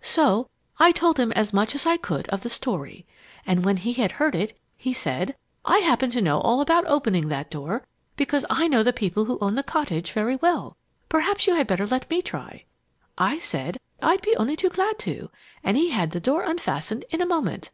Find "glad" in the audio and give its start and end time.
14.70-14.98